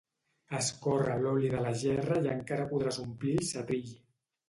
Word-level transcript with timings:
escorre 0.59 1.17
l'oli 1.25 1.53
de 1.53 1.61
la 1.67 1.75
gerra 1.83 2.19
i 2.25 2.35
encara 2.39 2.69
podràs 2.75 3.01
omplir 3.09 3.39
el 3.41 3.51
setrill 3.55 3.99